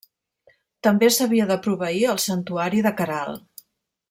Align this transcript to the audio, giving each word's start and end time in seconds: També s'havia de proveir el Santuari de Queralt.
També 0.87 1.09
s'havia 1.17 1.47
de 1.51 1.59
proveir 1.67 2.01
el 2.15 2.21
Santuari 2.27 2.83
de 2.89 2.95
Queralt. 3.03 3.67